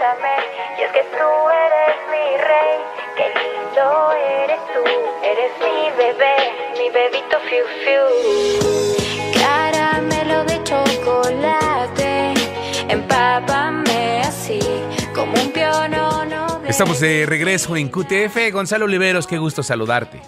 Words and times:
bésame. 0.00 0.36
Y 0.78 0.82
es 0.82 0.92
que 0.92 1.02
tú 1.16 1.30
eres 1.50 1.96
mi 2.10 2.36
rey, 2.48 2.72
qué 3.16 3.26
lindo 3.40 4.12
eres 4.42 4.60
tú. 4.72 4.82
Eres 5.22 5.52
mi 5.60 5.90
bebé, 5.96 6.36
mi 6.78 6.90
bebito 6.90 7.36
fiu 7.48 7.64
fiu. 7.84 8.04
Caramelo 9.40 10.44
de 10.44 10.62
chocolate, 10.64 12.34
empápame 12.88 14.22
así, 14.22 14.60
como 15.14 15.32
un 15.34 15.52
pionono. 15.52 16.62
Estamos 16.66 17.00
de 17.00 17.26
regreso 17.26 17.76
en 17.76 17.88
QTF. 17.88 18.52
Gonzalo 18.52 18.86
Oliveros, 18.86 19.26
qué 19.26 19.38
gusto 19.38 19.62
saludarte. 19.62 20.20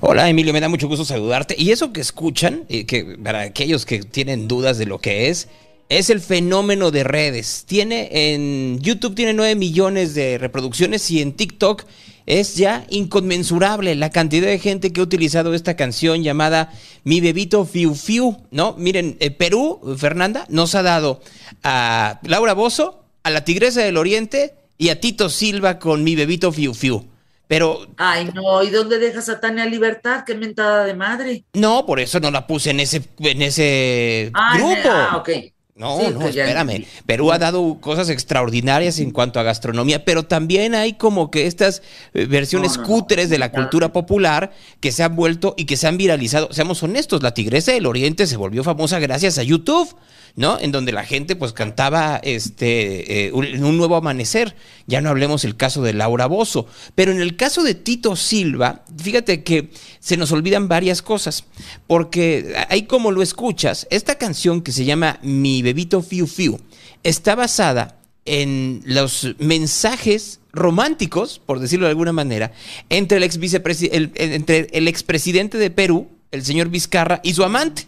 Hola 0.00 0.28
Emilio, 0.28 0.54
me 0.54 0.60
da 0.60 0.68
mucho 0.68 0.88
gusto 0.88 1.04
saludarte. 1.04 1.54
Y 1.56 1.70
eso 1.70 1.92
que 1.92 2.00
escuchan, 2.00 2.64
y 2.68 2.84
que 2.84 3.18
para 3.22 3.40
aquellos 3.42 3.84
que 3.84 4.00
tienen 4.00 4.48
dudas 4.48 4.78
de 4.78 4.86
lo 4.86 4.98
que 4.98 5.28
es, 5.28 5.48
es 5.90 6.08
el 6.08 6.20
fenómeno 6.20 6.90
de 6.90 7.04
redes. 7.04 7.64
Tiene 7.66 8.08
en 8.12 8.78
YouTube 8.80 9.16
tiene 9.16 9.34
9 9.34 9.56
millones 9.56 10.14
de 10.14 10.38
reproducciones 10.38 11.10
y 11.10 11.20
en 11.20 11.32
TikTok 11.32 11.84
es 12.26 12.54
ya 12.54 12.86
inconmensurable 12.90 13.96
la 13.96 14.10
cantidad 14.10 14.46
de 14.46 14.60
gente 14.60 14.92
que 14.92 15.00
ha 15.00 15.04
utilizado 15.04 15.52
esta 15.52 15.74
canción 15.74 16.22
llamada 16.22 16.72
Mi 17.02 17.20
bebito 17.20 17.64
Fiu 17.64 17.96
Fiu, 17.96 18.36
¿no? 18.52 18.74
Miren, 18.78 19.16
eh, 19.18 19.32
Perú, 19.32 19.96
Fernanda, 19.98 20.46
nos 20.48 20.76
ha 20.76 20.82
dado 20.84 21.20
a 21.64 22.20
Laura 22.22 22.54
Bozo, 22.54 23.04
a 23.24 23.30
la 23.30 23.44
Tigresa 23.44 23.80
del 23.80 23.96
Oriente 23.96 24.54
y 24.78 24.90
a 24.90 25.00
Tito 25.00 25.28
Silva 25.28 25.80
con 25.80 26.04
Mi 26.04 26.14
bebito 26.14 26.52
Fiu 26.52 26.72
Fiu. 26.72 27.04
Pero 27.48 27.88
Ay, 27.96 28.30
no, 28.32 28.62
¿y 28.62 28.70
dónde 28.70 29.00
dejas 29.00 29.28
a 29.28 29.40
Tania 29.40 29.66
Libertad? 29.66 30.22
Qué 30.24 30.36
mentada 30.36 30.84
de 30.84 30.94
madre. 30.94 31.42
no, 31.54 31.84
por 31.84 31.98
eso 31.98 32.20
no 32.20 32.30
la 32.30 32.46
puse 32.46 32.70
en 32.70 32.78
ese, 32.78 33.02
en 33.18 33.42
ese 33.42 34.30
Ay, 34.34 34.58
grupo. 34.60 34.88
Ah, 34.88 35.16
ok. 35.16 35.30
No, 35.80 35.98
Sí, 35.98 36.06
no, 36.12 36.28
ya 36.28 36.44
espérame. 36.44 36.84
Perú 37.06 37.32
ha 37.32 37.38
dado 37.38 37.78
cosas 37.80 38.10
extraordinarias 38.10 38.98
en 38.98 39.12
cuanto 39.12 39.40
a 39.40 39.42
gastronomía, 39.42 40.04
pero 40.04 40.24
también 40.24 40.74
hay 40.74 40.92
como 40.92 41.30
que 41.30 41.46
estas 41.46 41.80
eh, 42.12 42.26
versiones 42.26 42.72
No, 42.76 42.82
no, 42.82 42.82
no. 42.82 42.94
cúteres 42.94 43.30
de 43.30 43.38
la 43.38 43.50
cultura 43.50 43.90
popular 43.90 44.52
que 44.80 44.92
se 44.92 45.02
han 45.02 45.16
vuelto 45.16 45.54
y 45.56 45.64
que 45.64 45.78
se 45.78 45.86
han 45.88 45.96
viralizado. 45.96 46.52
Seamos 46.52 46.82
honestos, 46.82 47.22
la 47.22 47.32
Tigresa 47.32 47.72
del 47.72 47.86
Oriente 47.86 48.26
se 48.26 48.36
volvió 48.36 48.62
famosa 48.62 48.98
gracias 48.98 49.38
a 49.38 49.42
YouTube. 49.42 49.88
¿No? 50.36 50.58
En 50.58 50.72
donde 50.72 50.92
la 50.92 51.04
gente 51.04 51.36
pues 51.36 51.52
cantaba 51.52 52.20
este 52.22 53.26
eh, 53.26 53.32
un, 53.32 53.76
nuevo 53.76 53.96
amanecer. 53.96 54.56
Ya 54.86 55.00
no 55.00 55.10
hablemos 55.10 55.44
el 55.44 55.56
caso 55.56 55.82
de 55.82 55.92
Laura 55.92 56.26
Bozo. 56.26 56.66
Pero 56.94 57.12
en 57.12 57.20
el 57.20 57.36
caso 57.36 57.62
de 57.62 57.74
Tito 57.74 58.16
Silva, 58.16 58.84
fíjate 58.96 59.42
que 59.42 59.70
se 59.98 60.16
nos 60.16 60.32
olvidan 60.32 60.68
varias 60.68 61.02
cosas. 61.02 61.44
Porque 61.86 62.54
ahí 62.68 62.84
como 62.84 63.10
lo 63.10 63.22
escuchas, 63.22 63.86
esta 63.90 64.16
canción 64.16 64.62
que 64.62 64.72
se 64.72 64.84
llama 64.84 65.18
Mi 65.22 65.62
bebito 65.62 66.02
Fiu 66.02 66.26
Fiu 66.26 66.58
está 67.02 67.34
basada 67.34 68.00
en 68.24 68.82
los 68.84 69.34
mensajes 69.38 70.40
románticos, 70.52 71.40
por 71.44 71.60
decirlo 71.60 71.86
de 71.86 71.90
alguna 71.90 72.12
manera, 72.12 72.52
entre 72.88 73.18
el, 73.18 73.24
ex 73.24 73.38
entre 73.40 74.68
el 74.72 74.88
expresidente 74.88 75.58
de 75.58 75.70
Perú, 75.70 76.08
el 76.30 76.44
señor 76.44 76.68
Vizcarra, 76.68 77.20
y 77.22 77.34
su 77.34 77.44
amante. 77.44 77.86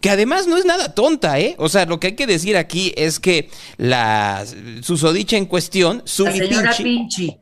Que 0.00 0.10
además 0.10 0.46
no 0.46 0.56
es 0.56 0.64
nada 0.64 0.94
tonta, 0.94 1.38
¿eh? 1.40 1.54
O 1.58 1.68
sea, 1.68 1.86
lo 1.86 2.00
que 2.00 2.08
hay 2.08 2.14
que 2.14 2.26
decir 2.26 2.56
aquí 2.56 2.92
es 2.96 3.20
que 3.20 3.50
la 3.76 4.44
susodicha 4.82 5.36
en 5.36 5.46
cuestión, 5.46 5.98
La 5.98 6.02
Zuli 6.06 6.38
señora 6.38 6.74
Pinchi, 6.76 6.84
Pinchi. 6.84 7.36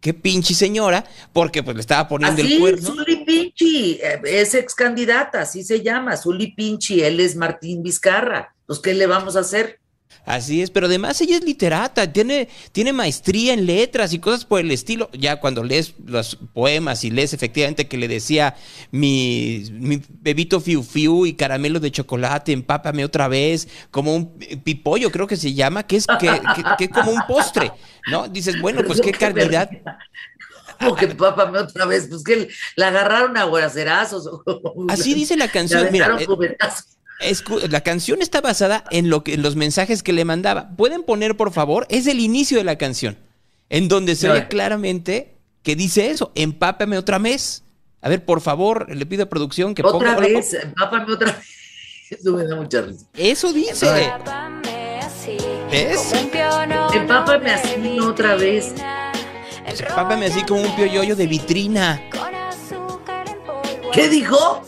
qué 0.00 0.14
pinche 0.14 0.54
señora, 0.54 1.04
porque 1.32 1.62
pues 1.62 1.76
le 1.76 1.80
estaba 1.80 2.08
poniendo 2.08 2.40
el 2.42 2.58
cuerno. 2.58 2.86
Zuli 2.86 3.24
Pinchi, 3.24 3.98
eh, 4.02 4.20
es 4.24 4.54
ex 4.54 4.74
candidata, 4.74 5.42
así 5.42 5.62
se 5.64 5.82
llama, 5.82 6.16
Zuli 6.16 6.52
Pinchi, 6.52 7.02
él 7.02 7.20
es 7.20 7.36
Martín 7.36 7.82
Vizcarra. 7.82 8.54
Pues, 8.66 8.78
¿qué 8.80 8.94
le 8.94 9.06
vamos 9.06 9.36
a 9.36 9.40
hacer? 9.40 9.80
Así 10.24 10.60
es, 10.60 10.72
pero 10.72 10.86
además 10.86 11.20
ella 11.20 11.36
es 11.36 11.44
literata, 11.44 12.12
tiene, 12.12 12.48
tiene 12.72 12.92
maestría 12.92 13.52
en 13.54 13.64
letras 13.64 14.12
y 14.12 14.18
cosas 14.18 14.44
por 14.44 14.58
el 14.58 14.72
estilo. 14.72 15.08
Ya 15.12 15.36
cuando 15.38 15.62
lees 15.62 15.94
los 16.04 16.36
poemas 16.52 17.04
y 17.04 17.12
lees 17.12 17.32
efectivamente 17.32 17.86
que 17.86 17.96
le 17.96 18.08
decía 18.08 18.56
mi, 18.90 19.68
mi 19.72 20.02
bebito 20.08 20.60
fiu 20.60 20.82
fiu 20.82 21.26
y 21.26 21.34
caramelo 21.34 21.78
de 21.78 21.92
chocolate, 21.92 22.50
empápame 22.50 23.04
otra 23.04 23.28
vez, 23.28 23.68
como 23.92 24.16
un 24.16 24.36
pipollo 24.64 25.12
creo 25.12 25.28
que 25.28 25.36
se 25.36 25.54
llama, 25.54 25.84
que 25.86 25.94
es 25.96 26.06
que, 26.08 26.26
que- 26.26 26.64
que 26.76 26.84
es 26.86 26.90
como 26.90 27.12
un 27.12 27.22
postre, 27.28 27.70
¿no? 28.10 28.26
Dices, 28.26 28.60
bueno, 28.60 28.82
pues 28.84 29.00
qué 29.00 29.12
calidad. 29.12 29.70
Como 30.78 30.94
que 30.94 31.06
pápame 31.06 31.58
otra 31.60 31.86
vez, 31.86 32.06
pues 32.10 32.22
que 32.22 32.48
la 32.74 32.88
agarraron 32.88 33.34
a 33.38 33.44
guaracerazos. 33.44 34.28
Así 34.88 35.14
dice 35.14 35.34
la 35.34 35.48
canción, 35.48 35.84
mira. 35.90 36.08
Escu- 37.20 37.66
la 37.68 37.80
canción 37.80 38.20
está 38.22 38.40
basada 38.40 38.84
en, 38.90 39.08
lo 39.10 39.24
que, 39.24 39.34
en 39.34 39.42
los 39.42 39.56
mensajes 39.56 40.02
que 40.02 40.12
le 40.12 40.24
mandaba. 40.24 40.70
¿Pueden 40.76 41.02
poner, 41.02 41.36
por 41.36 41.52
favor? 41.52 41.86
Es 41.88 42.06
el 42.06 42.20
inicio 42.20 42.58
de 42.58 42.64
la 42.64 42.76
canción, 42.76 43.16
en 43.70 43.88
donde 43.88 44.16
se 44.16 44.30
oye 44.30 44.48
claramente 44.48 45.34
que 45.62 45.74
dice 45.76 46.10
eso, 46.10 46.30
empápame 46.34 46.98
otra 46.98 47.18
vez. 47.18 47.62
A 48.02 48.08
ver, 48.08 48.24
por 48.24 48.40
favor, 48.40 48.94
le 48.94 49.04
pido 49.06 49.24
a 49.24 49.26
producción 49.26 49.74
que 49.74 49.82
Otra 49.82 50.14
ponga... 50.14 50.16
vez, 50.16 50.56
pápame 50.78 51.12
otra 51.12 51.32
vez. 51.32 51.44
Eso 52.10 52.32
me 52.34 52.44
da 52.44 52.54
mucha 52.54 52.82
risa. 52.82 53.04
Eso 53.14 53.52
dice. 53.52 54.04
Empápame 54.04 54.98
así, 55.00 55.36
¿Ves? 55.72 56.12
Empápame 56.94 57.50
así 57.50 57.98
otra 57.98 58.36
vez. 58.36 58.72
Empápame 59.66 60.26
así 60.26 60.42
como 60.44 60.60
un 60.62 60.76
pioyoyo 60.76 61.16
de 61.16 61.26
vitrina. 61.26 62.00
Con 62.12 62.32
azúcar 62.32 63.26
en 63.28 63.38
polvo. 63.44 63.90
¿Qué 63.92 64.08
dijo? 64.08 64.62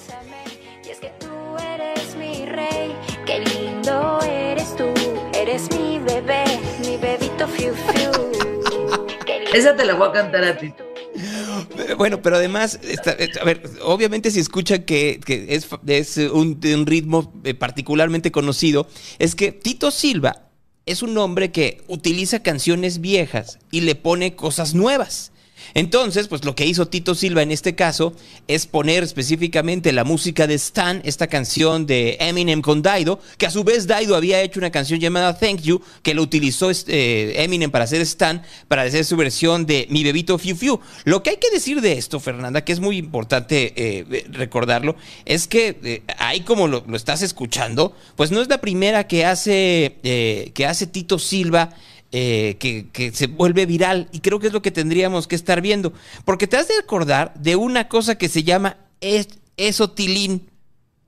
Esa 9.53 9.75
te 9.77 9.85
la 9.85 9.95
voy 9.95 10.09
a 10.09 10.13
cantar 10.13 10.45
a 10.45 10.59
ti. 10.59 10.67
Eh, 10.67 11.95
Bueno, 11.97 12.23
pero 12.23 12.37
además, 12.37 12.79
eh, 12.83 12.97
a 13.41 13.45
ver, 13.45 13.63
obviamente 13.83 14.31
si 14.31 14.41
escucha 14.41 14.85
que, 14.85 15.21
es, 15.27 16.17
un, 16.17 16.61
un 16.63 16.87
ritmo 16.87 17.33
eh, 17.45 17.55
particularmente 17.55 18.31
conocido, 18.31 18.87
es 19.19 19.35
que 19.35 19.53
Tito 19.53 19.91
Silva 19.91 20.49
es 20.87 21.03
un 21.03 21.17
hombre 21.19 21.51
que 21.53 21.83
utiliza 21.89 22.43
canciones 22.43 23.01
viejas 23.01 23.59
y 23.71 23.83
le 23.83 23.95
pone 23.95 24.37
cosas 24.37 24.75
nuevas. 24.75 25.33
Entonces, 25.75 26.29
pues 26.29 26.45
lo 26.45 26.55
que 26.55 26.67
hizo 26.67 26.89
Tito 26.89 27.15
Silva 27.15 27.43
en 27.43 27.51
este 27.51 27.75
caso 27.75 28.15
es 28.47 28.67
poner 28.67 29.03
específicamente 29.03 29.93
la 29.93 30.05
música 30.05 30.47
de 30.47 30.55
Stan, 30.55 31.01
esta 31.05 31.27
canción 31.27 31.87
de 31.87 32.17
Eminem 32.21 32.63
con 32.63 32.83
Daido, 32.83 33.21
que 33.37 33.47
a 33.47 33.51
su 33.51 33.65
vez 33.65 33.87
Daido 33.87 34.17
había 34.17 34.43
hecho 34.43 34.61
una 34.61 34.71
canción 34.71 35.01
llamada 35.01 35.39
Thank 35.39 35.63
You, 35.63 35.83
que 36.03 36.15
lo 36.15 36.23
utilizó 36.23 36.71
este, 36.71 37.43
Eminem 37.43 37.71
para 37.71 37.85
hacer 37.85 38.01
Stan, 38.03 38.43
para 38.69 38.83
hacer 38.83 39.05
su 39.05 39.17
versión 39.17 39.67
de 39.67 39.87
Mi 39.91 40.05
Bebito 40.05 40.39
Fiu 40.39 40.57
Fiu. 40.57 40.81
Lo 41.05 41.23
que 41.23 41.31
hay 41.31 41.37
que 41.37 41.51
decir 41.51 41.81
de 41.81 41.93
esto, 41.93 42.21
Fernanda, 42.21 42.65
que 42.65 42.73
es 42.73 42.81
muy 42.81 42.97
importante 42.97 43.73
eh, 43.77 44.25
recordarlo, 44.31 44.97
es 45.25 45.49
que 45.49 45.79
eh, 45.83 46.03
ahí 46.19 46.41
como 46.41 46.69
lo, 46.69 46.85
lo 46.87 46.97
estás 46.97 47.23
escuchando, 47.23 47.95
pues 48.17 48.31
no 48.31 48.41
es 48.41 48.49
la 48.49 48.61
primera 48.61 49.07
que 49.07 49.25
hace, 49.25 49.97
eh, 50.03 50.51
que 50.55 50.67
hace 50.67 50.87
Tito 50.87 51.19
Silva 51.19 51.75
eh, 52.13 52.57
que, 52.59 52.89
que 52.91 53.13
se 53.13 53.27
vuelve 53.27 53.67
viral 53.67 54.09
y 54.13 54.21
creo 54.21 54.39
que 54.41 54.47
es 54.49 54.53
lo 54.53 54.63
que 54.63 54.71
tendríamos 54.71 55.27
que 55.27 55.35
estar 55.37 55.61
viendo. 55.61 55.93
Porque 56.25 56.47
te 56.47 56.57
has 56.57 56.69
de 56.69 56.79
acordar 56.79 57.35
de 57.35 57.57
una 57.57 57.89
cosa 57.89 58.17
que 58.17 58.29
se 58.29 58.43
llama 58.45 58.77
es, 59.01 59.29
esotilín. 59.57 60.51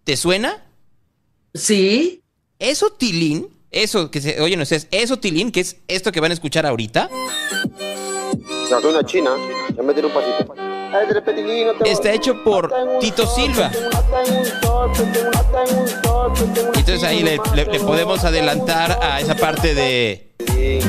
¿Te 0.04 0.16
suena? 0.16 0.64
Sí, 1.54 2.22
Esotilín, 2.58 3.48
eso 3.70 4.10
que 4.10 4.20
se 4.20 4.40
oye, 4.40 4.56
no 4.56 4.64
sé, 4.66 4.76
es 4.76 4.88
esotilín, 4.90 5.50
que 5.50 5.60
es 5.60 5.76
esto 5.88 6.12
que 6.12 6.20
van 6.20 6.30
a 6.30 6.34
escuchar 6.34 6.66
ahorita. 6.66 7.08
No, 8.70 8.88
una 8.88 9.04
china. 9.04 9.30
Ya 9.76 9.82
me 9.82 9.92
un 9.92 10.12
pasito. 10.12 10.54
Está 11.84 12.12
hecho 12.12 12.42
por 12.44 12.72
Tito 13.00 13.26
Silva. 13.26 13.70
Entonces 16.76 17.02
ahí 17.02 17.22
le, 17.22 17.38
le- 17.54 17.64
le 17.66 17.80
podemos 17.80 18.24
adelantar 18.24 18.98
a 19.02 19.20
esa 19.20 19.34
parte 19.36 19.74
de... 19.74 20.29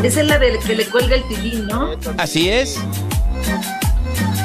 esa 0.03 0.21
es 0.21 0.27
la 0.27 0.39
del 0.39 0.59
que 0.59 0.75
le 0.75 0.85
cuelga 0.87 1.15
el 1.15 1.23
tilín, 1.27 1.67
¿no? 1.67 1.91
Así 2.17 2.49
es. 2.49 2.77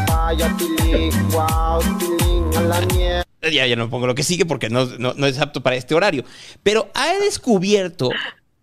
Vaya, 0.09 0.55
tilín, 0.57 1.11
wow, 1.31 1.81
tilín, 1.99 2.57
a 2.57 2.61
la 2.63 2.81
mierda. 2.95 3.25
Ya, 3.43 3.67
ya 3.67 3.77
no 3.77 3.89
pongo 3.89 4.07
lo 4.07 4.15
que 4.15 4.23
sigue 4.25 4.45
porque 4.45 4.69
no, 4.71 4.87
no- 4.99 5.15
no 5.15 5.27
es 5.27 5.39
apto 5.39 5.63
para 5.63 5.77
este 5.77 5.95
horario. 5.95 6.25
Pero 6.63 6.91
ha 6.95 7.13
descubierto 7.21 8.11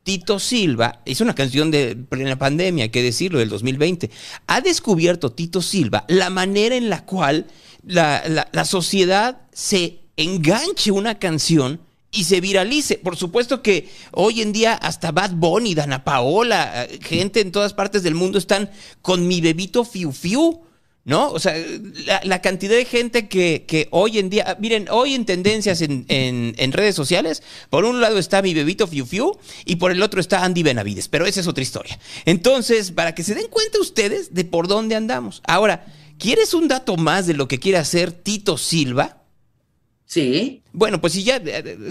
Tito 0.03 0.39
Silva, 0.39 0.99
hizo 1.05 1.23
una 1.23 1.35
canción 1.35 1.71
de 1.71 1.95
plena 1.95 2.37
pandemia, 2.37 2.83
hay 2.85 2.89
que 2.89 3.01
decirlo, 3.01 3.39
del 3.39 3.47
2020. 3.49 4.09
Ha 4.47 4.59
descubierto 4.61 5.31
Tito 5.31 5.61
Silva 5.61 6.03
la 6.09 6.29
manera 6.29 6.75
en 6.75 6.89
la 6.89 7.05
cual 7.05 7.47
la, 7.85 8.23
la- 8.27 8.49
la 8.51 8.65
sociedad 8.65 9.41
se 9.53 9.99
enganche 10.17 10.91
una 10.91 11.17
canción 11.17 11.79
y 12.13 12.23
se 12.23 12.39
viralice. 12.39 12.97
Por 12.97 13.17
supuesto 13.17 13.61
que 13.61 13.89
hoy 14.11 14.41
en 14.41 14.53
día 14.53 14.73
hasta 14.73 15.11
Bad 15.11 15.31
Bunny, 15.31 15.75
Dana 15.75 16.05
Paola, 16.05 16.85
eh, 16.85 16.99
gente 17.01 17.41
en 17.41 17.51
todas 17.51 17.73
partes 17.73 18.03
del 18.03 18.15
mundo 18.15 18.37
están 18.37 18.69
con 19.01 19.27
mi 19.27 19.41
bebito 19.41 19.83
Fiu 19.83 20.13
Fiu. 20.13 20.61
¿no? 21.05 21.31
O 21.31 21.39
sea, 21.39 21.53
la, 22.23 22.41
cantidad 22.41 22.75
de 22.75 22.85
gente 22.85 23.27
que, 23.27 23.65
que, 23.67 23.89
hoy 23.91 24.19
en 24.19 24.29
día, 24.29 24.55
miren, 24.61 24.87
hoy 24.89 25.15
en 25.15 25.25
tendencias 25.25 25.81
en, 25.81 26.05
en, 26.07 26.55
en, 26.57 26.71
redes 26.71 26.95
sociales, 26.95 27.43
por 27.69 27.83
un 27.83 27.99
lado 27.99 28.17
está 28.17 28.41
mi 28.41 28.53
bebito 28.53 28.87
Fiu 28.87 29.05
Fiu 29.05 29.37
y 29.65 29.75
por 29.75 29.91
el 29.91 30.01
otro 30.01 30.21
está 30.21 30.45
Andy 30.45 30.63
Benavides, 30.63 31.09
pero 31.09 31.25
esa 31.25 31.41
es 31.41 31.47
otra 31.47 31.61
historia. 31.61 31.99
Entonces, 32.23 32.91
para 32.91 33.13
que 33.13 33.23
se 33.23 33.35
den 33.35 33.47
cuenta 33.49 33.81
ustedes 33.81 34.33
de 34.33 34.45
por 34.45 34.69
dónde 34.69 34.95
andamos. 34.95 35.41
Ahora, 35.45 35.85
¿quieres 36.17 36.53
un 36.53 36.69
dato 36.69 36.95
más 36.95 37.27
de 37.27 37.33
lo 37.33 37.49
que 37.49 37.59
quiere 37.59 37.79
hacer 37.79 38.13
Tito 38.13 38.57
Silva? 38.57 39.22
Sí. 40.05 40.61
Bueno, 40.73 40.99
pues 41.01 41.13
si 41.13 41.23
ya, 41.23 41.41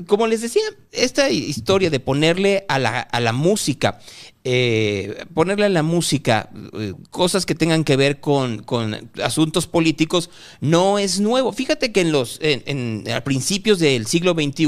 como 0.06 0.26
les 0.26 0.42
decía, 0.42 0.62
esta 0.92 1.30
historia 1.30 1.90
de 1.90 2.00
ponerle 2.00 2.64
a 2.68 2.78
la, 2.78 3.00
a 3.00 3.20
la 3.20 3.32
música, 3.32 3.98
eh, 4.44 5.24
ponerle 5.34 5.66
a 5.66 5.68
la 5.68 5.82
música 5.82 6.50
eh, 6.72 6.94
cosas 7.10 7.46
que 7.46 7.54
tengan 7.54 7.84
que 7.84 7.96
ver 7.96 8.20
con, 8.20 8.62
con, 8.64 9.10
asuntos 9.22 9.66
políticos 9.66 10.30
no 10.60 10.98
es 10.98 11.20
nuevo. 11.20 11.52
Fíjate 11.52 11.92
que 11.92 12.00
en 12.00 12.12
los, 12.12 12.38
en, 12.42 12.62
en, 12.66 13.12
a 13.12 13.22
principios 13.22 13.78
del 13.78 14.06
siglo 14.06 14.34
XXI, 14.34 14.66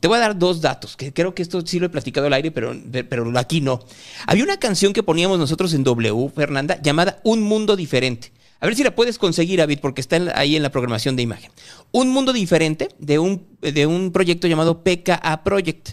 te 0.00 0.08
voy 0.08 0.16
a 0.16 0.20
dar 0.20 0.38
dos 0.38 0.60
datos, 0.60 0.96
que 0.96 1.12
creo 1.12 1.34
que 1.34 1.42
esto 1.42 1.64
sí 1.66 1.78
lo 1.78 1.86
he 1.86 1.90
platicado 1.90 2.28
al 2.28 2.32
aire, 2.32 2.50
pero, 2.50 2.74
pero 3.08 3.38
aquí 3.38 3.60
no. 3.60 3.84
Había 4.26 4.44
una 4.44 4.58
canción 4.58 4.92
que 4.92 5.02
poníamos 5.02 5.38
nosotros 5.38 5.74
en 5.74 5.84
W, 5.84 6.30
Fernanda, 6.34 6.80
llamada 6.80 7.20
Un 7.24 7.42
Mundo 7.42 7.76
Diferente. 7.76 8.32
A 8.60 8.66
ver 8.66 8.74
si 8.74 8.82
la 8.82 8.94
puedes 8.94 9.18
conseguir, 9.18 9.58
David, 9.58 9.80
porque 9.80 10.00
está 10.00 10.16
ahí 10.34 10.56
en 10.56 10.62
la 10.62 10.70
programación 10.70 11.16
de 11.16 11.22
imagen. 11.22 11.52
Un 11.92 12.08
mundo 12.08 12.32
diferente 12.32 12.88
de 12.98 13.18
un, 13.18 13.46
de 13.60 13.86
un 13.86 14.12
proyecto 14.12 14.46
llamado 14.46 14.82
PKA 14.82 15.42
Project. 15.44 15.90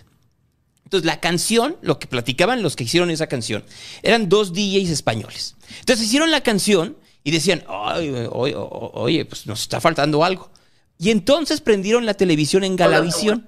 Entonces, 0.85 1.05
la 1.05 1.19
canción, 1.19 1.77
lo 1.81 1.99
que 1.99 2.07
platicaban 2.07 2.61
los 2.61 2.75
que 2.75 2.83
hicieron 2.83 3.09
esa 3.09 3.27
canción, 3.27 3.63
eran 4.01 4.29
dos 4.29 4.53
DJs 4.53 4.89
españoles. 4.89 5.55
Entonces, 5.79 6.05
hicieron 6.05 6.31
la 6.31 6.41
canción 6.41 6.97
y 7.23 7.31
decían, 7.31 7.63
oye, 7.67 8.27
oye, 8.31 8.53
oye 8.57 9.25
pues 9.25 9.47
nos 9.47 9.61
está 9.61 9.79
faltando 9.81 10.23
algo. 10.23 10.51
Y 10.99 11.09
entonces 11.09 11.61
prendieron 11.61 12.05
la 12.05 12.13
televisión 12.13 12.63
en 12.63 12.75
Galavisión. 12.75 13.45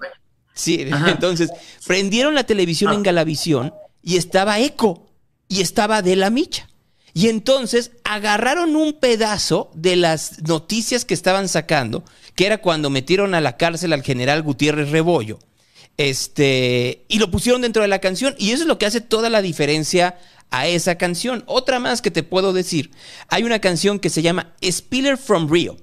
Sí, 0.54 0.88
Ajá. 0.92 1.10
entonces 1.10 1.50
prendieron 1.86 2.34
la 2.34 2.44
televisión 2.44 2.92
en 2.92 3.02
Galavisión 3.02 3.72
y 4.02 4.16
estaba 4.16 4.58
Eco 4.60 5.06
y 5.48 5.60
estaba 5.60 6.02
De 6.02 6.16
la 6.16 6.30
Micha. 6.30 6.68
Y 7.16 7.30
entonces 7.30 7.92
agarraron 8.04 8.76
un 8.76 8.92
pedazo 8.92 9.70
de 9.72 9.96
las 9.96 10.42
noticias 10.42 11.06
que 11.06 11.14
estaban 11.14 11.48
sacando, 11.48 12.04
que 12.34 12.44
era 12.44 12.58
cuando 12.58 12.90
metieron 12.90 13.34
a 13.34 13.40
la 13.40 13.56
cárcel 13.56 13.94
al 13.94 14.02
general 14.02 14.42
Gutiérrez 14.42 14.90
Rebollo, 14.90 15.38
este, 15.96 17.06
y 17.08 17.18
lo 17.18 17.30
pusieron 17.30 17.62
dentro 17.62 17.80
de 17.80 17.88
la 17.88 18.00
canción. 18.00 18.34
Y 18.36 18.50
eso 18.50 18.64
es 18.64 18.68
lo 18.68 18.76
que 18.76 18.84
hace 18.84 19.00
toda 19.00 19.30
la 19.30 19.40
diferencia 19.40 20.18
a 20.50 20.66
esa 20.66 20.98
canción. 20.98 21.42
Otra 21.46 21.80
más 21.80 22.02
que 22.02 22.10
te 22.10 22.22
puedo 22.22 22.52
decir, 22.52 22.90
hay 23.28 23.44
una 23.44 23.60
canción 23.60 23.98
que 23.98 24.10
se 24.10 24.20
llama 24.20 24.52
Spiller 24.62 25.16
from 25.16 25.50
Rio 25.50 25.78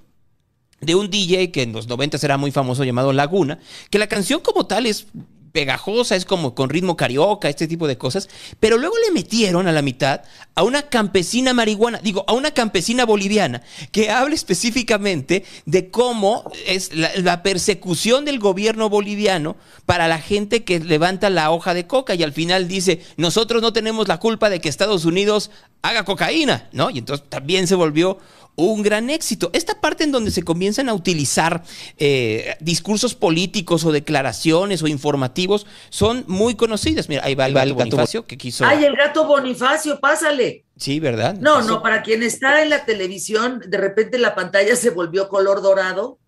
de 0.82 0.94
un 0.94 1.10
DJ 1.10 1.52
que 1.52 1.64
en 1.64 1.74
los 1.74 1.88
90 1.88 2.18
era 2.22 2.38
muy 2.38 2.52
famoso 2.52 2.84
llamado 2.84 3.12
Laguna, 3.12 3.58
que 3.90 3.98
la 3.98 4.06
canción 4.06 4.42
como 4.42 4.68
tal 4.68 4.86
es 4.86 5.08
pegajosa, 5.54 6.16
es 6.16 6.26
como 6.26 6.56
con 6.56 6.70
ritmo 6.70 6.98
carioca, 6.98 7.48
este 7.48 7.68
tipo 7.68 7.88
de 7.88 7.98
cosas, 7.98 8.28
pero 8.60 8.78
luego 8.78 8.96
le 9.06 9.14
metieron 9.14 9.68
a 9.68 9.72
la 9.72 9.82
mitad 9.82 10.22
a 10.56 10.64
una 10.64 10.82
campesina 10.82 11.54
marihuana, 11.54 12.00
digo, 12.04 12.26
a 12.28 12.34
una 12.34 12.52
campesina 12.52 13.06
boliviana, 13.06 13.62
que 13.92 14.10
habla 14.10 14.36
específicamente 14.36 15.46
de 15.66 15.90
cómo 15.90 16.52
es 16.66 16.92
la, 16.94 17.44
persecución 17.44 18.26
del 18.26 18.40
gobierno 18.40 18.90
boliviano 18.90 19.56
para 19.86 20.08
la 20.08 20.20
gente 20.20 20.64
que 20.64 20.80
levanta 20.80 21.30
la 21.30 21.52
hoja 21.52 21.74
de 21.74 21.88
coca 21.88 22.16
y 22.16 22.24
al 22.24 22.34
final 22.34 22.68
dice, 22.68 23.02
nosotros 23.18 23.62
no 23.62 23.74
tenemos 23.74 24.08
la 24.08 24.20
culpa 24.20 24.50
de 24.50 24.60
que 24.60 24.70
Estados 24.70 25.06
Unidos 25.06 25.52
haga 25.82 26.04
cocaína, 26.04 26.70
¿no? 26.72 26.90
Y 26.90 27.00
entonces 27.00 27.28
también 27.30 27.68
se 27.68 27.76
volvió 27.76 28.18
un 28.56 28.84
gran 28.84 29.10
éxito. 29.10 29.50
Esta 29.54 29.82
parte 29.82 30.04
en 30.04 30.12
donde 30.12 30.32
se 30.32 30.44
comienzan 30.44 30.90
a 30.90 30.94
utilizar 30.94 31.64
eh, 31.98 32.56
discursos 32.60 33.16
políticos 33.16 33.84
o 33.84 33.92
declaraciones 33.92 34.84
o 34.84 34.88
informativos 34.88 35.43
son 35.90 36.24
muy 36.28 36.56
conocidas. 36.56 37.10
Mira, 37.10 37.24
ahí 37.24 37.36
va 37.36 37.46
el, 37.46 37.54
gato, 37.54 37.76
Bonifacio 37.76 38.26
que 38.26 38.38
quiso. 38.38 38.66
¡Ay, 38.66 38.86
el 38.86 38.96
gato 38.96 39.26
Bonifacio! 39.26 40.00
Pásale. 40.00 40.66
Sí, 40.78 41.00
¿verdad? 41.00 41.36
No, 41.40 41.56
Pasó. 41.56 41.68
no, 41.68 41.82
para 41.82 42.04
quien 42.04 42.24
está 42.24 42.62
en 42.62 42.70
la 42.70 42.86
televisión, 42.86 43.62
de 43.66 43.78
repente 43.78 44.18
la 44.18 44.36
pantalla 44.36 44.76
se 44.76 44.90
volvió 44.90 45.30
color 45.30 45.62
dorado, 45.62 46.20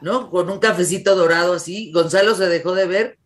¿no? 0.00 0.30
Con 0.30 0.50
un 0.50 0.58
cafecito 0.58 1.16
dorado 1.16 1.54
así. 1.54 1.90
Gonzalo 1.92 2.34
se 2.34 2.48
dejó 2.48 2.74
de 2.74 2.86
ver 2.86 3.18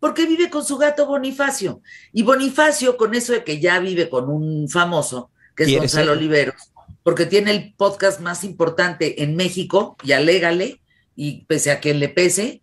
porque 0.00 0.26
vive 0.26 0.50
con 0.50 0.64
su 0.64 0.78
gato 0.78 1.06
Bonifacio. 1.06 1.82
Y 2.12 2.22
Bonifacio, 2.22 2.96
con 2.96 3.14
eso 3.14 3.34
de 3.34 3.44
que 3.44 3.60
ya 3.60 3.78
vive 3.78 4.08
con 4.08 4.28
un 4.30 4.68
famoso, 4.68 5.30
que 5.54 5.64
es 5.64 5.76
Gonzalo 5.76 6.14
ser? 6.14 6.18
Oliveros, 6.18 6.72
porque 7.02 7.26
tiene 7.26 7.50
el 7.52 7.74
podcast 7.76 8.20
más 8.20 8.42
importante 8.42 9.22
en 9.22 9.36
México, 9.36 9.96
y 10.02 10.12
alégale, 10.12 10.80
y 11.14 11.44
pese 11.44 11.70
a 11.70 11.80
que 11.80 11.92
le 11.94 12.08
pese. 12.08 12.62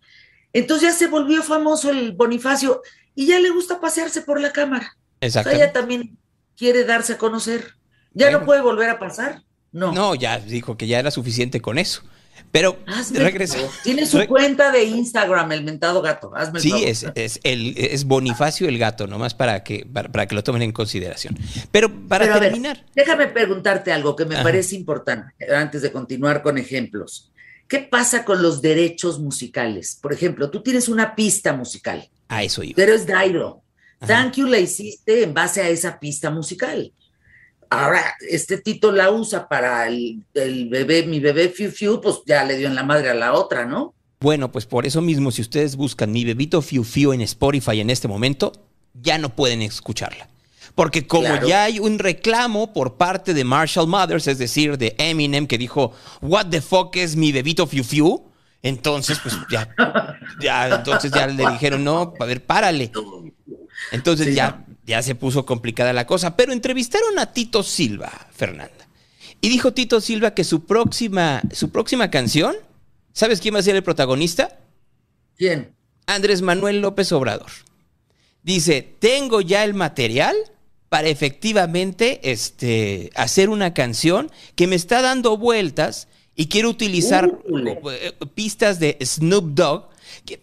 Entonces 0.52 0.88
ya 0.90 0.94
se 0.94 1.06
volvió 1.06 1.42
famoso 1.42 1.90
el 1.90 2.12
Bonifacio 2.12 2.82
y 3.14 3.26
ya 3.26 3.38
le 3.40 3.50
gusta 3.50 3.80
pasearse 3.80 4.22
por 4.22 4.40
la 4.40 4.52
cámara. 4.52 4.96
Exacto. 5.20 5.50
O 5.50 5.52
sea, 5.52 5.64
ella 5.64 5.72
también 5.72 6.16
quiere 6.56 6.84
darse 6.84 7.14
a 7.14 7.18
conocer. 7.18 7.74
¿Ya 8.12 8.26
bueno. 8.26 8.40
no 8.40 8.46
puede 8.46 8.60
volver 8.62 8.90
a 8.90 8.98
pasar? 8.98 9.42
No. 9.72 9.92
No, 9.92 10.14
ya 10.14 10.38
dijo 10.38 10.76
que 10.76 10.86
ya 10.86 10.98
era 10.98 11.10
suficiente 11.10 11.60
con 11.60 11.78
eso. 11.78 12.02
Pero 12.50 12.78
Hazme 12.86 13.18
regresa. 13.18 13.58
Tiene 13.82 14.06
su 14.06 14.18
Re 14.18 14.26
cuenta 14.26 14.70
de 14.70 14.84
Instagram, 14.84 15.52
el 15.52 15.64
mentado 15.64 16.00
gato. 16.00 16.32
Hazme 16.34 16.60
sí, 16.60 16.72
es, 16.84 17.06
es, 17.14 17.40
el, 17.42 17.74
es, 17.76 18.04
Bonifacio 18.04 18.68
el 18.68 18.78
gato, 18.78 19.06
nomás 19.06 19.34
para 19.34 19.62
que, 19.62 19.86
para, 19.92 20.10
para, 20.10 20.26
que 20.26 20.34
lo 20.34 20.42
tomen 20.42 20.62
en 20.62 20.72
consideración. 20.72 21.38
Pero 21.70 21.90
para 22.08 22.26
Pero 22.26 22.40
terminar. 22.40 22.76
Ver, 22.76 22.86
déjame 22.94 23.26
preguntarte 23.26 23.92
algo 23.92 24.16
que 24.16 24.24
me 24.24 24.36
Ajá. 24.36 24.44
parece 24.44 24.76
importante 24.76 25.34
antes 25.54 25.82
de 25.82 25.92
continuar 25.92 26.42
con 26.42 26.56
ejemplos. 26.56 27.30
¿Qué 27.68 27.80
pasa 27.80 28.24
con 28.24 28.42
los 28.42 28.62
derechos 28.62 29.20
musicales? 29.20 29.98
Por 30.00 30.14
ejemplo, 30.14 30.50
tú 30.50 30.62
tienes 30.62 30.88
una 30.88 31.14
pista 31.14 31.52
musical. 31.52 32.08
A 32.28 32.42
eso 32.42 32.62
iba. 32.62 32.74
Pero 32.74 32.94
es 32.94 33.06
Dairo. 33.06 33.62
Thank 34.06 34.36
you 34.36 34.46
la 34.46 34.58
hiciste 34.58 35.24
en 35.24 35.34
base 35.34 35.60
a 35.60 35.68
esa 35.68 36.00
pista 36.00 36.30
musical. 36.30 36.92
Ahora, 37.68 38.14
este 38.26 38.58
Tito 38.58 38.90
la 38.90 39.10
usa 39.10 39.48
para 39.48 39.86
el, 39.86 40.24
el, 40.32 40.68
bebé, 40.70 41.04
mi 41.04 41.20
bebé 41.20 41.50
Fiu 41.50 41.70
Fiu, 41.70 42.00
pues 42.00 42.20
ya 42.24 42.44
le 42.44 42.56
dio 42.56 42.68
en 42.68 42.74
la 42.74 42.84
madre 42.84 43.10
a 43.10 43.14
la 43.14 43.34
otra, 43.34 43.66
¿no? 43.66 43.94
Bueno, 44.20 44.50
pues 44.50 44.64
por 44.64 44.86
eso 44.86 45.02
mismo, 45.02 45.30
si 45.30 45.42
ustedes 45.42 45.76
buscan 45.76 46.10
mi 46.10 46.24
bebito 46.24 46.62
Fiu 46.62 46.84
Fiu 46.84 47.12
en 47.12 47.20
Spotify 47.20 47.80
en 47.80 47.90
este 47.90 48.08
momento, 48.08 48.52
ya 48.94 49.18
no 49.18 49.34
pueden 49.36 49.60
escucharla. 49.60 50.28
Porque 50.78 51.08
como 51.08 51.26
claro. 51.26 51.48
ya 51.48 51.64
hay 51.64 51.80
un 51.80 51.98
reclamo 51.98 52.72
por 52.72 52.96
parte 52.96 53.34
de 53.34 53.42
Marshall 53.42 53.88
Mothers, 53.88 54.28
es 54.28 54.38
decir, 54.38 54.78
de 54.78 54.94
Eminem, 54.96 55.48
que 55.48 55.58
dijo, 55.58 55.92
what 56.20 56.46
the 56.50 56.60
fuck 56.60 56.94
es 56.94 57.16
mi 57.16 57.32
bebito 57.32 57.66
Fiu 57.66 57.82
Fiu, 57.82 58.30
entonces, 58.62 59.18
pues 59.20 59.34
ya, 59.50 59.74
ya, 60.40 60.76
entonces 60.76 61.10
ya 61.10 61.26
le 61.26 61.44
dijeron, 61.50 61.82
no, 61.82 62.14
a 62.20 62.24
ver, 62.24 62.46
párale. 62.46 62.92
Entonces 63.90 64.28
sí, 64.28 64.34
ya, 64.34 64.64
ya 64.86 65.02
se 65.02 65.16
puso 65.16 65.44
complicada 65.44 65.92
la 65.92 66.06
cosa. 66.06 66.36
Pero 66.36 66.52
entrevistaron 66.52 67.18
a 67.18 67.32
Tito 67.32 67.64
Silva, 67.64 68.12
Fernanda. 68.30 68.88
Y 69.40 69.48
dijo 69.48 69.72
Tito 69.72 70.00
Silva 70.00 70.32
que 70.32 70.44
su 70.44 70.64
próxima, 70.64 71.42
su 71.50 71.70
próxima 71.70 72.08
canción, 72.08 72.54
¿sabes 73.12 73.40
quién 73.40 73.56
va 73.56 73.58
a 73.58 73.62
ser 73.62 73.74
el 73.74 73.82
protagonista? 73.82 74.60
¿Quién? 75.36 75.74
Andrés 76.06 76.40
Manuel 76.40 76.80
López 76.82 77.10
Obrador. 77.10 77.50
Dice, 78.44 78.94
tengo 79.00 79.40
ya 79.40 79.64
el 79.64 79.74
material 79.74 80.36
para 80.88 81.08
efectivamente 81.08 82.20
este, 82.30 83.10
hacer 83.14 83.50
una 83.50 83.74
canción 83.74 84.30
que 84.54 84.66
me 84.66 84.76
está 84.76 85.02
dando 85.02 85.36
vueltas 85.36 86.08
y 86.34 86.46
quiero 86.46 86.70
utilizar 86.70 87.26
uh, 87.26 88.26
pistas 88.34 88.78
de 88.78 88.96
Snoop 89.02 89.54
Dogg 89.54 89.88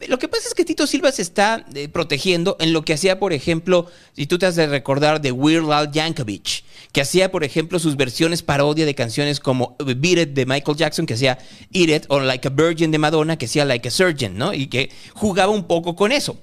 lo 0.08 0.20
que 0.20 0.28
pasa 0.28 0.48
es 0.48 0.54
que 0.54 0.66
Tito 0.66 0.88
Silva 0.88 1.12
se 1.12 1.22
está 1.22 1.66
eh, 1.74 1.88
protegiendo 1.90 2.58
en 2.60 2.74
lo 2.74 2.84
que 2.84 2.94
hacía, 2.94 3.20
por 3.20 3.34
ejemplo, 3.34 3.88
si 4.14 4.26
tú 4.26 4.38
te 4.38 4.46
has 4.46 4.56
de 4.56 4.68
recordar 4.68 5.22
de 5.22 5.32
Weird 5.32 5.72
Al 5.72 5.92
Yankovic, 5.92 6.64
que 6.92 7.02
hacía, 7.02 7.32
por 7.32 7.44
ejemplo, 7.44 7.78
sus 7.78 7.96
versiones 7.96 8.42
parodia 8.42 8.86
de 8.86 8.96
canciones 8.96 9.40
como 9.40 9.76
Beat 9.80 10.18
It 10.18 10.30
de 10.30 10.46
Michael 10.46 10.78
Jackson, 10.78 11.06
que 11.06 11.16
hacía 11.16 11.38
Eat 11.74 11.90
It, 11.90 12.06
o 12.10 12.20
Like 12.20 12.48
a 12.48 12.52
Virgin 12.52 12.92
de 12.92 12.98
Madonna, 12.98 13.38
que 13.38 13.46
hacía 13.46 13.66
Like 13.66 13.88
a 13.88 13.92
Surgeon, 13.92 14.38
¿no? 14.38 14.54
Y 14.54 14.68
que 14.68 14.92
jugaba 15.14 15.52
un 15.52 15.66
poco 15.66 15.96
con 15.96 16.12
eso. 16.12 16.38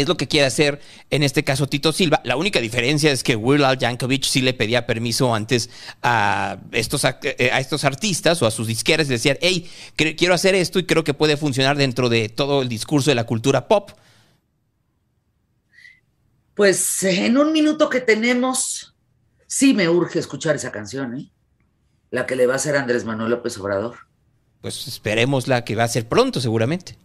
Es 0.00 0.08
lo 0.08 0.16
que 0.16 0.28
quiere 0.28 0.46
hacer 0.46 0.80
en 1.10 1.22
este 1.22 1.44
caso 1.44 1.68
Tito 1.68 1.92
Silva. 1.92 2.22
La 2.24 2.36
única 2.36 2.58
diferencia 2.60 3.12
es 3.12 3.22
que 3.22 3.36
Weird 3.36 3.64
Al 3.64 3.78
Yankovic 3.78 4.24
sí 4.24 4.40
le 4.40 4.54
pedía 4.54 4.86
permiso 4.86 5.34
antes 5.34 5.68
a 6.02 6.58
estos, 6.72 7.04
a 7.04 7.18
estos 7.20 7.84
artistas 7.84 8.40
o 8.40 8.46
a 8.46 8.50
sus 8.50 8.66
disqueras 8.66 9.08
y 9.08 9.10
decían, 9.10 9.36
hey, 9.42 9.70
quiero 9.96 10.32
hacer 10.32 10.54
esto 10.54 10.78
y 10.78 10.86
creo 10.86 11.04
que 11.04 11.12
puede 11.12 11.36
funcionar 11.36 11.76
dentro 11.76 12.08
de 12.08 12.30
todo 12.30 12.62
el 12.62 12.68
discurso 12.70 13.10
de 13.10 13.14
la 13.14 13.24
cultura 13.24 13.68
pop. 13.68 13.90
Pues 16.54 17.02
en 17.02 17.36
un 17.36 17.52
minuto 17.52 17.90
que 17.90 18.00
tenemos, 18.00 18.94
sí 19.46 19.74
me 19.74 19.88
urge 19.88 20.18
escuchar 20.18 20.56
esa 20.56 20.72
canción, 20.72 21.16
¿eh? 21.18 21.30
La 22.10 22.26
que 22.26 22.36
le 22.36 22.46
va 22.46 22.54
a 22.54 22.56
hacer 22.56 22.76
Andrés 22.76 23.04
Manuel 23.04 23.30
López 23.30 23.56
Obrador. 23.58 23.96
Pues 24.60 24.88
esperemos 24.88 25.46
la 25.46 25.64
que 25.64 25.76
va 25.76 25.84
a 25.84 25.88
ser 25.88 26.08
pronto, 26.08 26.40
seguramente. 26.40 26.98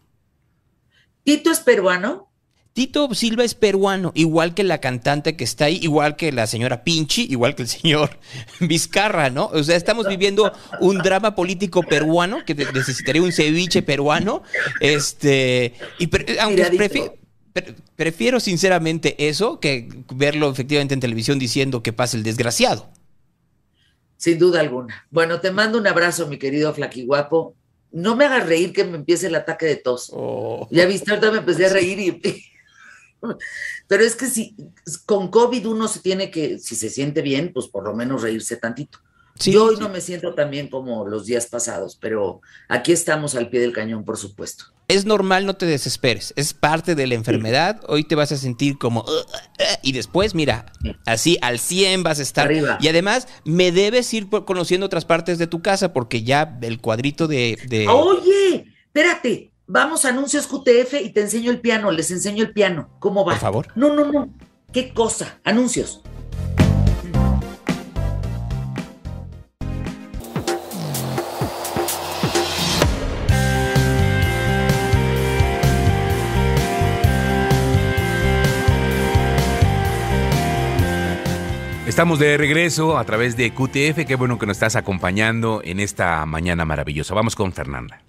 ¿Tito 1.23 1.51
es 1.51 1.59
peruano? 1.59 2.31
Tito 2.75 3.13
Silva 3.13 3.46
es 3.46 3.55
peruano, 3.55 4.12
igual 4.15 4.53
que 4.53 4.65
la 4.65 4.82
cantante 4.82 5.38
que 5.38 5.46
está 5.46 5.63
ahí, 5.63 5.79
igual 5.82 6.17
que 6.17 6.34
la 6.34 6.46
señora 6.46 6.84
Pinchi, 6.84 7.25
igual 7.29 7.55
que 7.55 7.62
el 7.62 7.70
señor 7.70 8.20
Vizcarra, 8.60 9.29
¿no? 9.29 9.46
O 9.46 9.63
sea, 9.63 9.77
estamos 9.77 10.10
viviendo 10.10 10.51
un 10.82 10.98
drama 10.98 11.36
político 11.36 11.84
peruano 11.84 12.44
que 12.46 12.53
necesitaría 12.53 13.22
un 13.22 13.32
ceviche 13.32 13.82
peruano. 13.82 14.44
Este, 14.82 15.74
y 16.00 16.10
aunque 16.38 16.65
prefiero, 16.75 17.15
prefiero 17.96 18.41
sinceramente 18.41 19.29
eso 19.29 19.62
que 19.62 19.88
verlo 20.13 20.51
efectivamente 20.51 20.94
en 20.94 21.00
televisión 21.00 21.39
diciendo 21.39 21.82
que 21.82 21.94
pasa 21.94 22.17
el 22.17 22.24
desgraciado. 22.24 22.89
Sin 24.17 24.38
duda 24.38 24.60
alguna. 24.60 25.08
Bueno, 25.12 25.39
te 25.39 25.50
mando 25.50 25.77
un 25.77 25.88
abrazo, 25.88 26.27
mi 26.27 26.38
querido 26.38 26.74
Flaquiguapo. 26.74 27.55
No 27.94 28.17
me 28.17 28.25
hagas 28.25 28.46
reír 28.46 28.74
que 28.74 28.84
me 28.84 28.98
empiece 28.98 29.27
el 29.27 29.36
ataque 29.36 29.65
de 29.65 29.77
tos. 29.77 30.12
Oh. 30.13 30.67
Ya 30.72 30.86
viste, 30.86 31.12
ahorita 31.12 31.32
me 31.32 31.38
empecé 31.38 31.67
a 31.67 31.70
reír 31.70 32.00
y 32.01 32.20
Pero 33.88 34.03
es 34.03 34.15
que 34.15 34.27
si 34.27 34.55
con 35.05 35.29
COVID 35.29 35.67
uno 35.67 35.88
se 35.88 36.00
tiene 36.00 36.32
que, 36.32 36.60
si 36.60 36.75
se 36.75 36.89
siente 36.89 37.22
bien, 37.22 37.51
pues 37.53 37.67
por 37.67 37.84
lo 37.84 37.96
menos 37.96 38.22
reírse 38.22 38.58
tantito. 38.58 39.00
Yo 39.39 39.65
hoy 39.65 39.75
no 39.77 39.89
me 39.89 40.00
siento 40.00 40.34
tan 40.34 40.50
bien 40.50 40.70
como 40.70 41.05
los 41.05 41.25
días 41.25 41.48
pasados, 41.48 41.98
pero 42.00 42.41
aquí 42.70 42.94
estamos 42.94 43.36
al 43.36 43.50
pie 43.50 43.60
del 43.60 43.74
cañón, 43.74 44.05
por 44.05 44.17
supuesto. 44.17 44.65
Es 44.88 45.05
normal, 45.05 45.46
no 45.46 45.55
te 45.55 45.65
desesperes, 45.65 46.34
es 46.38 46.53
parte 46.53 46.96
de 46.96 47.08
la 47.08 47.15
enfermedad. 47.15 47.82
Hoy 47.88 48.05
te 48.05 48.15
vas 48.15 48.32
a 48.32 48.38
sentir 48.38 48.77
como... 48.77 49.01
Uh, 49.01 49.10
uh, 49.10 49.13
uh", 49.13 49.77
y 49.82 49.91
después, 49.91 50.36
mira, 50.36 50.72
así 51.05 51.38
al 51.41 51.60
100 51.60 52.03
vas 52.03 52.20
a 52.20 52.22
estar. 52.22 52.46
Arriba. 52.46 52.77
Y 52.79 52.88
además, 52.88 53.27
me 53.44 53.72
debes 53.72 54.13
ir 54.13 54.29
conociendo 54.29 54.86
otras 54.86 55.05
partes 55.05 55.38
de 55.38 55.48
tu 55.48 55.62
casa 55.62 55.91
porque 55.91 56.24
ya 56.24 56.58
el 56.62 56.79
cuadrito 56.79 57.27
de... 57.27 57.58
de... 57.67 57.88
Oye, 57.89 58.74
espérate, 58.86 59.51
vamos 59.67 60.05
a 60.05 60.10
anuncios 60.10 60.48
QTF 60.48 61.01
y 61.01 61.10
te 61.10 61.22
enseño 61.22 61.51
el 61.51 61.62
piano, 61.62 61.91
les 61.91 62.12
enseño 62.12 62.43
el 62.43 62.53
piano. 62.53 62.89
¿Cómo 63.00 63.25
va? 63.25 63.34
Por 63.34 63.41
favor. 63.41 63.67
No, 63.75 63.93
no, 63.93 64.12
no. 64.12 64.29
¿Qué 64.72 64.93
cosa? 64.93 65.39
Anuncios. 65.43 66.01
Estamos 81.88 82.19
de 82.19 82.36
regreso 82.36 82.98
a 82.98 83.05
través 83.05 83.38
de 83.38 83.53
QTF. 83.53 84.05
Qué 84.05 84.15
bueno 84.15 84.38
que 84.38 84.45
nos 84.45 84.57
estás 84.57 84.75
acompañando 84.75 85.62
en 85.63 85.79
esta 85.79 86.25
mañana 86.25 86.65
maravillosa. 86.65 87.13
Vamos 87.13 87.36
con 87.36 87.53
Fernanda. 87.53 88.01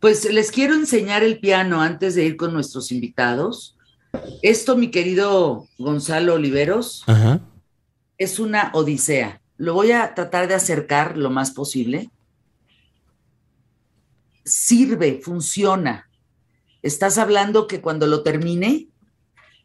Pues 0.00 0.32
les 0.32 0.52
quiero 0.52 0.74
enseñar 0.74 1.24
el 1.24 1.40
piano 1.40 1.82
antes 1.82 2.14
de 2.14 2.24
ir 2.24 2.36
con 2.36 2.52
nuestros 2.52 2.92
invitados. 2.92 3.76
Esto, 4.42 4.76
mi 4.76 4.90
querido 4.90 5.66
Gonzalo 5.76 6.34
Oliveros, 6.34 7.04
es 8.16 8.38
una 8.38 8.70
odisea. 8.74 9.40
Lo 9.56 9.74
voy 9.74 9.90
a 9.90 10.14
tratar 10.14 10.46
de 10.46 10.54
acercar 10.54 11.18
lo 11.18 11.30
más 11.30 11.50
posible. 11.50 12.10
Sirve, 14.44 15.20
funciona. 15.20 16.08
Estás 16.80 17.18
hablando 17.18 17.66
que 17.66 17.80
cuando 17.80 18.06
lo 18.06 18.22
termine 18.22 18.86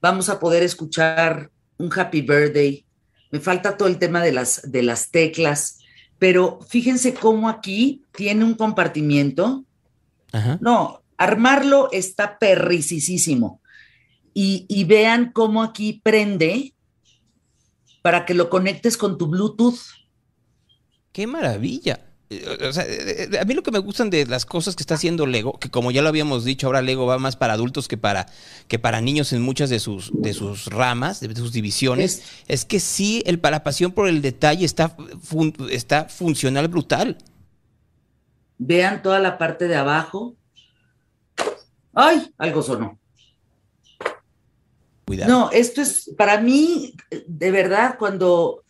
vamos 0.01 0.29
a 0.29 0.39
poder 0.39 0.63
escuchar 0.63 1.51
un 1.77 1.91
happy 1.95 2.21
birthday. 2.21 2.85
Me 3.31 3.39
falta 3.39 3.77
todo 3.77 3.87
el 3.87 3.99
tema 3.99 4.23
de 4.23 4.31
las, 4.31 4.71
de 4.71 4.81
las 4.81 5.11
teclas, 5.11 5.79
pero 6.17 6.59
fíjense 6.67 7.13
cómo 7.13 7.49
aquí 7.49 8.03
tiene 8.11 8.43
un 8.43 8.55
compartimiento 8.55 9.63
no, 10.61 11.03
armarlo 11.17 11.89
está 11.91 12.37
perricisísimo. 12.39 13.61
Y, 14.33 14.65
y 14.67 14.83
vean 14.85 15.31
cómo 15.31 15.61
aquí 15.61 16.01
prende 16.03 16.73
para 18.01 18.25
que 18.25 18.33
lo 18.33 18.49
conectes 18.49 18.97
con 18.97 19.17
tu 19.17 19.27
Bluetooth. 19.27 19.79
¡Qué 21.11 21.27
maravilla! 21.27 21.99
Eh, 22.29 22.67
o 22.67 22.73
sea, 22.73 22.83
eh, 22.83 23.29
eh, 23.31 23.39
a 23.39 23.45
mí 23.45 23.53
lo 23.53 23.63
que 23.63 23.71
me 23.71 23.79
gustan 23.79 24.09
de 24.09 24.25
las 24.25 24.45
cosas 24.45 24.75
que 24.75 24.83
está 24.83 24.95
haciendo 24.95 25.25
Lego, 25.25 25.59
que 25.59 25.69
como 25.69 25.91
ya 25.91 26.01
lo 26.01 26.09
habíamos 26.09 26.43
dicho, 26.43 26.67
ahora 26.67 26.81
Lego 26.81 27.05
va 27.05 27.17
más 27.17 27.35
para 27.35 27.53
adultos 27.53 27.87
que 27.87 27.97
para, 27.97 28.27
que 28.67 28.79
para 28.79 29.01
niños 29.01 29.33
en 29.33 29.41
muchas 29.41 29.69
de 29.69 29.79
sus, 29.79 30.11
de 30.13 30.33
sus 30.33 30.65
ramas, 30.65 31.19
de 31.19 31.35
sus 31.35 31.51
divisiones, 31.51 32.23
es, 32.47 32.65
que 32.65 32.79
sí, 32.79 33.23
el, 33.25 33.39
la 33.41 33.63
pasión 33.63 33.91
por 33.91 34.07
el 34.07 34.21
detalle 34.21 34.65
está, 34.65 34.95
está 35.69 36.05
funcional 36.05 36.67
brutal. 36.67 37.17
Vean 38.57 39.01
toda 39.01 39.19
la 39.19 39.37
parte 39.37 39.67
de 39.67 39.75
abajo. 39.75 40.35
¡Ay! 41.93 42.33
Algo 42.37 42.61
sonó. 42.61 42.99
Cuidado. 45.05 45.31
No, 45.31 45.51
esto 45.51 45.81
es, 45.81 46.11
para 46.17 46.39
mí, 46.39 46.93
de 47.27 47.51
verdad, 47.51 47.97
cuando 47.99 48.63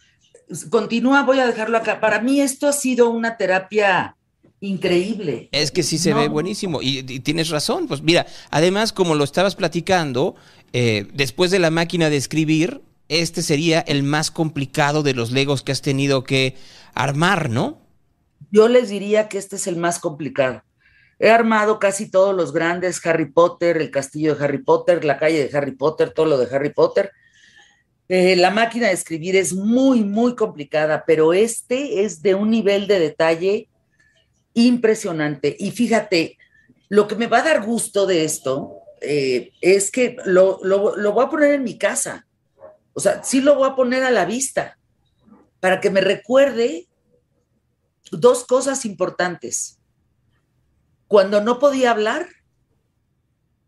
continúa, 0.69 1.23
voy 1.23 1.39
a 1.39 1.47
dejarlo 1.47 1.77
acá. 1.77 1.99
Para 1.99 2.21
mí 2.21 2.41
esto 2.41 2.67
ha 2.67 2.73
sido 2.73 3.09
una 3.09 3.37
terapia 3.37 4.15
increíble. 4.59 5.49
Es 5.51 5.71
que 5.71 5.83
sí 5.83 5.97
se 5.97 6.13
ve 6.13 6.27
buenísimo 6.27 6.81
y, 6.81 7.03
tienes 7.19 7.49
razón. 7.49 7.87
Pues 7.87 8.01
mira, 8.01 8.25
además, 8.49 8.93
como 8.93 9.15
lo 9.15 9.23
estabas 9.23 9.55
platicando, 9.55 10.35
eh, 10.71 11.07
después 11.13 11.51
de 11.51 11.59
la 11.59 11.69
máquina 11.69 12.09
de 12.09 12.17
escribir, 12.17 12.81
este 13.09 13.41
sería 13.41 13.81
el 13.81 14.03
más 14.03 14.31
complicado 14.31 15.03
de 15.03 15.13
los 15.13 15.31
legos 15.31 15.63
que 15.63 15.71
has 15.71 15.81
tenido 15.81 16.23
que 16.23 16.55
armar, 16.93 17.49
¿no? 17.49 17.82
Yo 18.53 18.67
les 18.67 18.89
diría 18.89 19.29
que 19.29 19.39
este 19.39 19.55
es 19.55 19.65
el 19.65 19.77
más 19.77 19.97
complicado. 19.97 20.61
He 21.17 21.31
armado 21.31 21.79
casi 21.79 22.11
todos 22.11 22.35
los 22.35 22.53
grandes, 22.53 23.03
Harry 23.03 23.31
Potter, 23.31 23.77
el 23.77 23.89
castillo 23.89 24.35
de 24.35 24.45
Harry 24.45 24.59
Potter, 24.59 25.03
la 25.03 25.17
calle 25.17 25.47
de 25.47 25.57
Harry 25.57 25.71
Potter, 25.71 26.11
todo 26.11 26.27
lo 26.27 26.37
de 26.37 26.55
Harry 26.55 26.71
Potter. 26.71 27.11
Eh, 28.09 28.35
la 28.35 28.51
máquina 28.51 28.89
de 28.89 28.93
escribir 28.93 29.35
es 29.35 29.55
muy, 29.55 30.03
muy 30.03 30.35
complicada, 30.35 31.03
pero 31.07 31.33
este 31.33 32.03
es 32.03 32.21
de 32.21 32.35
un 32.35 32.51
nivel 32.51 32.85
de 32.85 32.99
detalle 32.99 33.69
impresionante. 34.53 35.55
Y 35.57 35.71
fíjate, 35.71 36.37
lo 36.89 37.07
que 37.07 37.15
me 37.15 37.25
va 37.25 37.39
a 37.39 37.45
dar 37.45 37.65
gusto 37.65 38.05
de 38.05 38.23
esto 38.23 38.75
eh, 39.01 39.49
es 39.61 39.89
que 39.89 40.15
lo, 40.25 40.59
lo 40.63 41.11
voy 41.11 41.25
a 41.25 41.29
poner 41.29 41.53
en 41.55 41.63
mi 41.63 41.79
casa. 41.79 42.27
O 42.93 42.99
sea, 42.99 43.23
sí 43.23 43.41
lo 43.41 43.55
voy 43.55 43.67
a 43.67 43.75
poner 43.75 44.03
a 44.03 44.11
la 44.11 44.25
vista 44.25 44.77
para 45.59 45.81
que 45.81 45.89
me 45.89 46.01
recuerde 46.01 46.87
dos 48.11 48.45
cosas 48.45 48.85
importantes. 48.85 49.79
Cuando 51.07 51.41
no 51.41 51.59
podía 51.59 51.91
hablar 51.91 52.27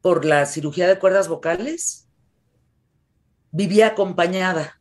por 0.02 0.26
la 0.26 0.46
cirugía 0.46 0.88
de 0.88 1.00
cuerdas 1.00 1.28
vocales, 1.28 2.08
vivía 3.52 3.88
acompañada. 3.88 4.80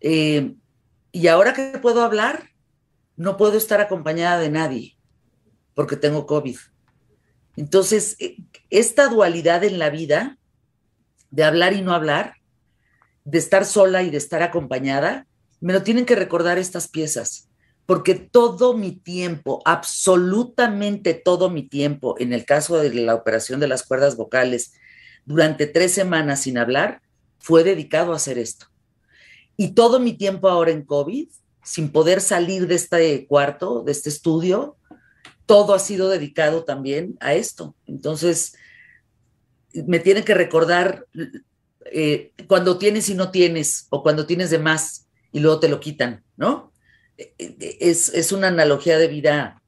Eh, 0.00 0.54
y 1.12 1.28
ahora 1.28 1.52
que 1.52 1.78
puedo 1.78 2.02
hablar, 2.02 2.50
no 3.16 3.36
puedo 3.36 3.56
estar 3.56 3.80
acompañada 3.80 4.38
de 4.38 4.50
nadie 4.50 4.98
porque 5.74 5.96
tengo 5.96 6.26
COVID. 6.26 6.56
Entonces, 7.56 8.16
eh, 8.18 8.36
esta 8.70 9.08
dualidad 9.08 9.64
en 9.64 9.78
la 9.78 9.90
vida, 9.90 10.38
de 11.30 11.44
hablar 11.44 11.72
y 11.72 11.82
no 11.82 11.92
hablar, 11.92 12.34
de 13.24 13.38
estar 13.38 13.64
sola 13.64 14.02
y 14.02 14.10
de 14.10 14.18
estar 14.18 14.42
acompañada, 14.42 15.26
me 15.60 15.72
lo 15.72 15.82
tienen 15.82 16.04
que 16.04 16.14
recordar 16.14 16.58
estas 16.58 16.88
piezas 16.88 17.48
porque 17.86 18.14
todo 18.14 18.74
mi 18.76 18.92
tiempo, 18.92 19.60
absolutamente 19.64 21.14
todo 21.14 21.50
mi 21.50 21.62
tiempo, 21.62 22.16
en 22.18 22.32
el 22.32 22.44
caso 22.44 22.78
de 22.78 22.94
la 22.94 23.14
operación 23.14 23.60
de 23.60 23.68
las 23.68 23.82
cuerdas 23.82 24.16
vocales, 24.16 24.72
durante 25.26 25.66
tres 25.66 25.92
semanas 25.92 26.42
sin 26.42 26.58
hablar, 26.58 27.02
fue 27.38 27.62
dedicado 27.62 28.12
a 28.12 28.16
hacer 28.16 28.38
esto. 28.38 28.66
Y 29.56 29.72
todo 29.72 30.00
mi 30.00 30.14
tiempo 30.14 30.48
ahora 30.48 30.70
en 30.70 30.84
COVID, 30.84 31.28
sin 31.62 31.90
poder 31.92 32.20
salir 32.20 32.66
de 32.66 32.74
este 32.74 33.26
cuarto, 33.26 33.82
de 33.82 33.92
este 33.92 34.08
estudio, 34.08 34.76
todo 35.46 35.74
ha 35.74 35.78
sido 35.78 36.08
dedicado 36.08 36.64
también 36.64 37.16
a 37.20 37.34
esto. 37.34 37.74
Entonces, 37.86 38.56
me 39.72 39.98
tiene 39.98 40.24
que 40.24 40.34
recordar 40.34 41.06
eh, 41.86 42.32
cuando 42.48 42.78
tienes 42.78 43.08
y 43.08 43.14
no 43.14 43.30
tienes, 43.30 43.86
o 43.90 44.02
cuando 44.02 44.26
tienes 44.26 44.50
de 44.50 44.58
más 44.58 45.06
y 45.32 45.40
luego 45.40 45.60
te 45.60 45.68
lo 45.68 45.80
quitan, 45.80 46.24
¿no? 46.36 46.72
Es, 47.18 48.32
una 48.32 48.48
analogía 48.48 48.98
de 48.98 49.08
vida 49.08 49.62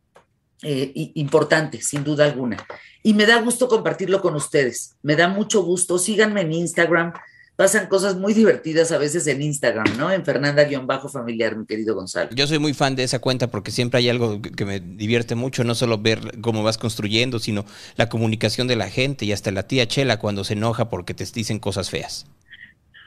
eh, 0.62 0.92
importante, 1.14 1.80
sin 1.80 2.04
duda 2.04 2.24
alguna. 2.24 2.56
Y 3.02 3.14
me 3.14 3.26
da 3.26 3.40
gusto 3.40 3.68
compartirlo 3.68 4.20
con 4.20 4.34
ustedes. 4.34 4.96
Me 5.02 5.14
da 5.16 5.28
mucho 5.28 5.62
gusto. 5.62 5.98
Síganme 5.98 6.40
en 6.40 6.52
Instagram. 6.52 7.12
Pasan 7.54 7.86
cosas 7.86 8.16
muy 8.16 8.34
divertidas 8.34 8.92
a 8.92 8.98
veces 8.98 9.26
en 9.28 9.40
Instagram, 9.40 9.96
¿no? 9.96 10.12
En 10.12 10.24
Fernanda-familiar, 10.24 11.56
mi 11.56 11.64
querido 11.64 11.94
Gonzalo. 11.94 12.28
Yo 12.34 12.46
soy 12.46 12.58
muy 12.58 12.74
fan 12.74 12.96
de 12.96 13.04
esa 13.04 13.18
cuenta 13.18 13.50
porque 13.50 13.70
siempre 13.70 13.98
hay 13.98 14.10
algo 14.10 14.42
que 14.42 14.66
me 14.66 14.80
divierte 14.80 15.36
mucho, 15.36 15.64
no 15.64 15.74
solo 15.74 15.96
ver 15.96 16.38
cómo 16.42 16.62
vas 16.62 16.76
construyendo, 16.76 17.38
sino 17.38 17.64
la 17.96 18.10
comunicación 18.10 18.68
de 18.68 18.76
la 18.76 18.90
gente 18.90 19.24
y 19.24 19.32
hasta 19.32 19.52
la 19.52 19.62
tía 19.62 19.88
Chela 19.88 20.18
cuando 20.18 20.44
se 20.44 20.52
enoja 20.52 20.90
porque 20.90 21.14
te 21.14 21.24
dicen 21.24 21.58
cosas 21.58 21.88
feas. 21.88 22.26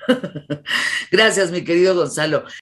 Gracias, 1.11 1.51
mi 1.51 1.63
querido 1.63 1.95
Gonzalo. 1.95 2.43